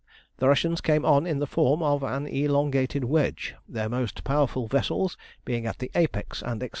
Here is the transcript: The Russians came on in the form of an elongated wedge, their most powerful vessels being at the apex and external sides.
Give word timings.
The 0.37 0.47
Russians 0.47 0.81
came 0.81 1.05
on 1.05 1.27
in 1.27 1.37
the 1.37 1.45
form 1.45 1.83
of 1.83 2.01
an 2.01 2.25
elongated 2.25 3.03
wedge, 3.03 3.53
their 3.69 3.87
most 3.87 4.23
powerful 4.23 4.67
vessels 4.67 5.15
being 5.45 5.67
at 5.67 5.77
the 5.77 5.91
apex 5.93 6.41
and 6.41 6.53
external 6.63 6.67
sides. 6.69 6.69